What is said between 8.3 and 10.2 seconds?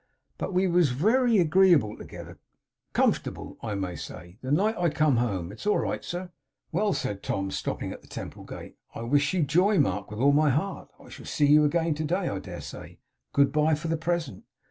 Gate. 'I wish you joy, Mark, with